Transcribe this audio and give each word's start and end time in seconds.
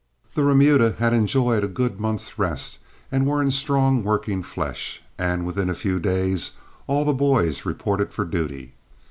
The 0.33 0.43
remuda 0.43 0.93
had 0.97 1.13
enjoyed 1.13 1.63
a 1.63 1.67
good 1.67 1.99
month's 1.99 2.39
rest 2.39 2.79
and 3.11 3.23
were 3.27 3.39
in 3.39 3.51
strong 3.51 4.03
working 4.03 4.41
flesh, 4.41 4.99
and 5.19 5.45
within 5.45 5.69
a 5.69 5.75
few 5.75 5.99
days 5.99 6.53
all 6.87 7.05
the 7.05 7.13
boys 7.13 7.65
reported 7.67 8.11
for 8.11 8.25
duty. 8.25 8.73